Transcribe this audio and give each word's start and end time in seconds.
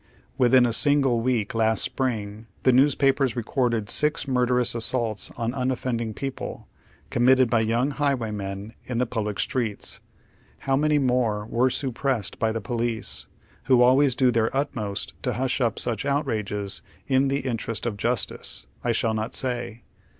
Within 0.35 0.65
a 0.65 0.73
single 0.73 1.19
week 1.21 1.53
last 1.53 1.83
spring, 1.83 2.47
the 2.63 2.71
newspapers 2.71 3.35
recorded 3.35 3.87
six 3.87 4.27
murderous 4.27 4.73
assaults 4.73 5.29
on 5.37 5.53
unoffending 5.53 6.15
people, 6.15 6.67
committed 7.11 7.51
by 7.51 7.59
young 7.59 7.91
high 7.91 8.15
waymen 8.15 8.73
in 8.85 8.97
the 8.97 9.05
public 9.05 9.39
streets. 9.39 9.99
How 10.61 10.75
many 10.75 10.97
more 10.97 11.45
were 11.45 11.69
suppressed 11.69 12.39
by 12.39 12.51
the 12.51 12.59
police, 12.61 13.27
who 13.65 13.83
always 13.83 14.15
do 14.15 14.31
their 14.31 14.49
utmost 14.57 15.13
to 15.21 15.33
hush 15.33 15.61
up 15.61 15.77
such 15.77 16.03
outrages" 16.03 16.81
in 17.05 17.27
the 17.27 17.41
interests 17.41 17.85
of 17.85 17.95
justice," 17.95 18.65
I 18.83 18.93
ehall 18.93 19.13
not 19.13 19.35
say. 19.35 19.83